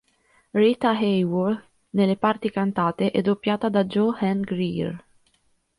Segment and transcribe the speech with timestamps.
[0.51, 5.05] Rita Hayworth nelle parti cantate è doppiata da Jo Ann Greer.